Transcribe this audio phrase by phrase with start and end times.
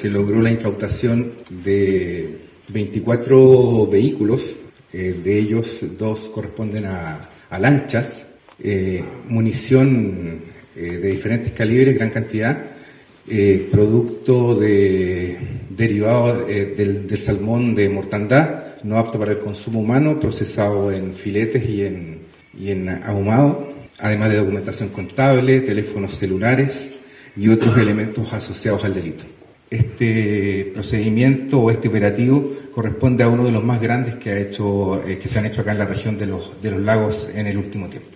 [0.00, 4.42] se logró la incautación de 24 vehículos,
[4.92, 8.24] eh, de ellos dos corresponden a, lanchas,
[8.62, 12.72] eh, munición de diferentes calibres, gran cantidad,
[13.70, 15.38] producto de,
[15.70, 21.68] derivado del, del salmón de mortandad, no apto para el consumo humano, procesado en filetes
[21.68, 22.18] y en,
[22.58, 26.90] y en ahumado, además de documentación contable, teléfonos celulares
[27.36, 29.24] y otros elementos asociados al delito.
[29.68, 35.02] Este procedimiento o este operativo corresponde a uno de los más grandes que, ha hecho,
[35.06, 37.46] eh, que se han hecho acá en la región de los, de los lagos en
[37.46, 38.10] el último tiempo.